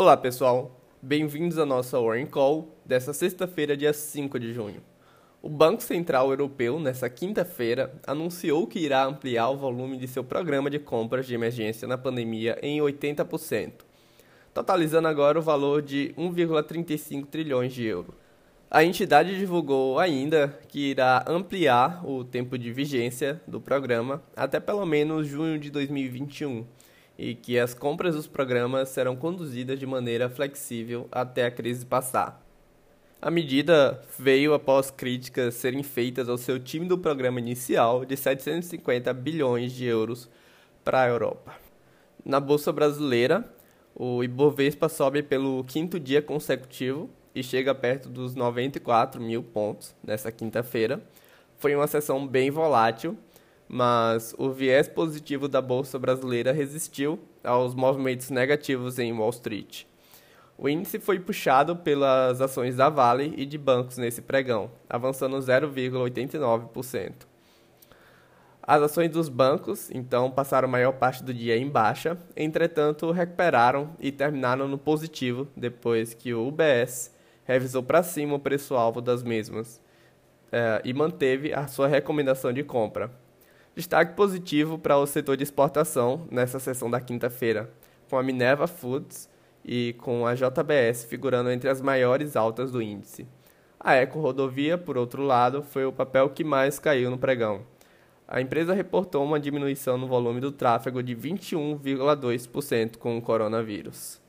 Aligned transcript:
Olá 0.00 0.16
pessoal, 0.16 0.80
bem-vindos 1.02 1.58
à 1.58 1.66
nossa 1.66 2.00
Warning 2.00 2.24
Call 2.24 2.74
dessa 2.86 3.12
sexta-feira, 3.12 3.76
dia 3.76 3.92
5 3.92 4.40
de 4.40 4.50
junho. 4.54 4.80
O 5.42 5.48
Banco 5.50 5.82
Central 5.82 6.30
Europeu, 6.30 6.80
nessa 6.80 7.10
quinta-feira, 7.10 7.92
anunciou 8.06 8.66
que 8.66 8.78
irá 8.78 9.04
ampliar 9.04 9.50
o 9.50 9.58
volume 9.58 9.98
de 9.98 10.08
seu 10.08 10.24
programa 10.24 10.70
de 10.70 10.78
compras 10.78 11.26
de 11.26 11.34
emergência 11.34 11.86
na 11.86 11.98
pandemia 11.98 12.58
em 12.62 12.80
80%, 12.80 13.72
totalizando 14.54 15.06
agora 15.06 15.38
o 15.38 15.42
valor 15.42 15.82
de 15.82 16.14
1,35 16.16 17.26
trilhões 17.26 17.70
de 17.70 17.84
euros. 17.84 18.14
A 18.70 18.82
entidade 18.82 19.36
divulgou 19.36 19.98
ainda 19.98 20.48
que 20.68 20.92
irá 20.92 21.22
ampliar 21.28 22.08
o 22.08 22.24
tempo 22.24 22.56
de 22.56 22.72
vigência 22.72 23.38
do 23.46 23.60
programa 23.60 24.22
até 24.34 24.58
pelo 24.58 24.86
menos 24.86 25.26
junho 25.28 25.58
de 25.58 25.70
2021 25.70 26.64
e 27.20 27.34
que 27.34 27.58
as 27.58 27.74
compras 27.74 28.14
dos 28.14 28.26
programas 28.26 28.88
serão 28.88 29.14
conduzidas 29.14 29.78
de 29.78 29.86
maneira 29.86 30.30
flexível 30.30 31.06
até 31.12 31.44
a 31.44 31.50
crise 31.50 31.84
passar. 31.84 32.42
A 33.20 33.30
medida 33.30 34.00
veio 34.18 34.54
após 34.54 34.90
críticas 34.90 35.52
serem 35.52 35.82
feitas 35.82 36.30
ao 36.30 36.38
seu 36.38 36.58
time 36.58 36.88
do 36.88 36.96
programa 36.96 37.38
inicial 37.38 38.06
de 38.06 38.16
750 38.16 39.12
bilhões 39.12 39.72
de 39.72 39.84
euros 39.84 40.30
para 40.82 41.02
a 41.02 41.08
Europa. 41.08 41.54
Na 42.24 42.40
Bolsa 42.40 42.72
Brasileira, 42.72 43.44
o 43.94 44.24
Ibovespa 44.24 44.88
sobe 44.88 45.22
pelo 45.22 45.62
quinto 45.64 46.00
dia 46.00 46.22
consecutivo 46.22 47.10
e 47.34 47.42
chega 47.42 47.74
perto 47.74 48.08
dos 48.08 48.34
94 48.34 49.20
mil 49.20 49.42
pontos 49.42 49.94
nessa 50.02 50.32
quinta-feira. 50.32 51.02
Foi 51.58 51.76
uma 51.76 51.86
sessão 51.86 52.26
bem 52.26 52.50
volátil, 52.50 53.18
mas 53.72 54.34
o 54.36 54.50
viés 54.50 54.88
positivo 54.88 55.46
da 55.46 55.62
bolsa 55.62 55.96
brasileira 55.96 56.50
resistiu 56.50 57.20
aos 57.44 57.72
movimentos 57.72 58.28
negativos 58.28 58.98
em 58.98 59.12
Wall 59.12 59.30
Street. 59.30 59.84
O 60.58 60.68
índice 60.68 60.98
foi 60.98 61.20
puxado 61.20 61.76
pelas 61.76 62.40
ações 62.40 62.74
da 62.74 62.88
Vale 62.88 63.32
e 63.36 63.46
de 63.46 63.56
bancos 63.56 63.96
nesse 63.96 64.20
pregão, 64.20 64.72
avançando 64.88 65.38
0,89%. 65.38 67.12
As 68.60 68.82
ações 68.82 69.08
dos 69.08 69.28
bancos, 69.28 69.88
então, 69.92 70.32
passaram 70.32 70.66
a 70.66 70.70
maior 70.70 70.92
parte 70.94 71.22
do 71.22 71.32
dia 71.32 71.56
em 71.56 71.68
baixa, 71.68 72.18
entretanto, 72.36 73.12
recuperaram 73.12 73.90
e 74.00 74.10
terminaram 74.10 74.66
no 74.66 74.78
positivo 74.78 75.46
depois 75.56 76.12
que 76.12 76.34
o 76.34 76.44
UBS 76.48 77.14
revisou 77.44 77.84
para 77.84 78.02
cima 78.02 78.34
o 78.34 78.40
preço-alvo 78.40 79.00
das 79.00 79.22
mesmas 79.22 79.80
é, 80.50 80.82
e 80.84 80.92
manteve 80.92 81.54
a 81.54 81.68
sua 81.68 81.86
recomendação 81.86 82.52
de 82.52 82.64
compra. 82.64 83.10
Destaque 83.74 84.16
positivo 84.16 84.78
para 84.78 84.98
o 84.98 85.06
setor 85.06 85.36
de 85.36 85.44
exportação 85.44 86.26
nessa 86.30 86.58
sessão 86.58 86.90
da 86.90 87.00
quinta-feira, 87.00 87.70
com 88.08 88.18
a 88.18 88.22
Minerva 88.22 88.66
Foods 88.66 89.28
e 89.64 89.94
com 89.98 90.26
a 90.26 90.34
JBS 90.34 91.04
figurando 91.04 91.50
entre 91.50 91.68
as 91.68 91.80
maiores 91.80 92.34
altas 92.34 92.72
do 92.72 92.82
índice. 92.82 93.28
A 93.78 93.94
Eco 93.94 94.18
Rodovia, 94.18 94.76
por 94.76 94.98
outro 94.98 95.22
lado, 95.22 95.62
foi 95.62 95.84
o 95.84 95.92
papel 95.92 96.30
que 96.30 96.42
mais 96.42 96.78
caiu 96.78 97.10
no 97.10 97.18
pregão. 97.18 97.62
A 98.26 98.40
empresa 98.40 98.74
reportou 98.74 99.24
uma 99.24 99.40
diminuição 99.40 99.96
no 99.96 100.06
volume 100.06 100.40
do 100.40 100.52
tráfego 100.52 101.02
de 101.02 101.16
21,2% 101.16 102.96
com 102.96 103.16
o 103.16 103.22
coronavírus. 103.22 104.20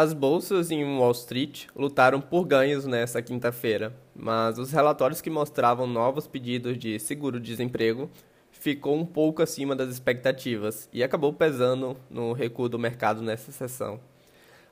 As 0.00 0.14
bolsas 0.14 0.70
em 0.70 0.82
Wall 0.96 1.10
Street 1.10 1.66
lutaram 1.76 2.22
por 2.22 2.46
ganhos 2.46 2.86
nesta 2.86 3.20
quinta-feira, 3.20 3.94
mas 4.16 4.58
os 4.58 4.72
relatórios 4.72 5.20
que 5.20 5.28
mostravam 5.28 5.86
novos 5.86 6.26
pedidos 6.26 6.78
de 6.78 6.98
seguro-desemprego 6.98 8.08
ficou 8.50 8.96
um 8.96 9.04
pouco 9.04 9.42
acima 9.42 9.76
das 9.76 9.90
expectativas 9.90 10.88
e 10.90 11.04
acabou 11.04 11.34
pesando 11.34 11.98
no 12.08 12.32
recuo 12.32 12.66
do 12.66 12.78
mercado 12.78 13.20
nessa 13.20 13.52
sessão. 13.52 14.00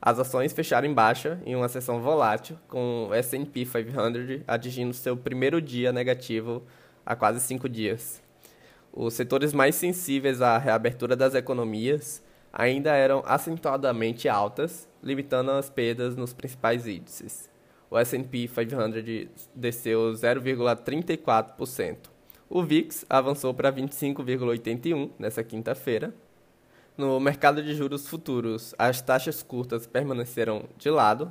As 0.01 0.19
ações 0.19 0.55
fecharam 0.55 0.89
em 0.89 0.95
baixa 0.95 1.39
em 1.45 1.55
uma 1.55 1.69
sessão 1.69 2.01
volátil, 2.01 2.57
com 2.67 3.09
o 3.11 3.15
S&P 3.15 3.67
500 3.67 4.45
atingindo 4.49 4.95
seu 4.95 5.15
primeiro 5.15 5.61
dia 5.61 5.93
negativo 5.93 6.63
há 7.05 7.15
quase 7.15 7.41
cinco 7.41 7.69
dias. 7.69 8.23
Os 8.91 9.13
setores 9.13 9.53
mais 9.53 9.75
sensíveis 9.75 10.41
à 10.41 10.57
reabertura 10.57 11.15
das 11.15 11.35
economias 11.35 12.27
ainda 12.59 12.91
eram 12.91 13.23
acentuadamente 13.25 14.29
altas, 14.29 14.89
limitando 15.01 15.53
as 15.53 15.71
perdas 15.71 16.17
nos 16.17 16.35
principais 16.35 16.89
índices. 16.89 17.49
O 17.89 17.97
S&P 17.97 18.49
500 18.49 19.49
desceu 19.55 20.13
0,34%. 20.13 21.97
O 22.51 22.65
VIX 22.65 23.07
avançou 23.09 23.55
para 23.55 23.73
25,81 23.73 25.11
nessa 25.19 25.45
quinta-feira. 25.45 26.13
No 26.97 27.21
mercado 27.21 27.63
de 27.63 27.75
juros 27.75 28.09
futuros, 28.09 28.75
as 28.77 29.01
taxas 29.01 29.41
curtas 29.41 29.87
permaneceram 29.87 30.65
de 30.77 30.91
lado 30.91 31.31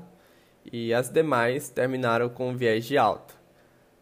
e 0.72 0.94
as 0.94 1.09
demais 1.09 1.70
terminaram 1.70 2.30
com 2.30 2.56
viés 2.56 2.86
de 2.86 2.98
alta. 2.98 3.36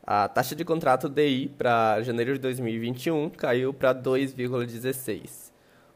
A 0.06 0.28
taxa 0.28 0.56
de 0.56 0.63
contrato 0.63 1.09
DI 1.09 1.52
para 1.57 2.03
janeiro 2.03 2.34
de 2.34 2.40
2021 2.40 3.31
caiu 3.31 3.74
para 3.74 3.96
2,16. 3.96 5.54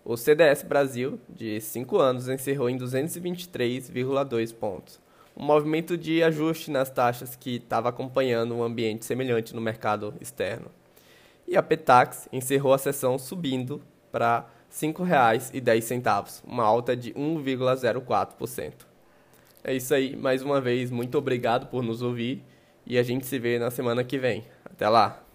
O 0.10 0.18
CDS 0.18 0.64
Brasil, 0.64 1.20
de 1.30 1.62
5 1.62 2.00
anos, 2.00 2.28
encerrou 2.28 2.68
em 2.68 2.76
223,2 2.80 4.52
pontos. 4.52 5.00
Um 5.38 5.46
movimento 5.46 5.96
de 5.96 6.24
ajuste 6.24 6.72
nas 6.72 6.90
taxas 6.90 7.36
que 7.36 7.58
estava 7.58 7.90
acompanhando 7.90 8.56
um 8.56 8.64
ambiente 8.64 9.06
semelhante 9.06 9.54
no 9.54 9.62
mercado 9.62 10.16
externo. 10.20 10.72
E 11.48 11.56
a 11.56 11.62
Petax 11.62 12.28
encerrou 12.34 12.74
a 12.74 12.80
sessão 12.80 13.20
subindo 13.20 13.84
para 14.12 14.40
R$ 14.40 14.88
5,10, 14.88 16.42
uma 16.44 16.64
alta 16.64 16.96
de 16.96 17.14
1,04%. 17.14 18.74
É 19.64 19.76
isso 19.76 19.94
aí, 19.94 20.16
mais 20.16 20.42
uma 20.42 20.60
vez, 20.60 20.90
muito 20.90 21.20
obrigado 21.20 21.68
por 21.68 21.84
nos 21.84 22.02
ouvir 22.02 22.44
e 22.84 22.98
a 22.98 23.04
gente 23.04 23.28
se 23.28 23.38
vê 23.38 23.60
na 23.60 23.70
semana 23.70 24.04
que 24.04 24.18
vem. 24.18 24.44
Até 24.66 24.90
lá! 24.90 25.29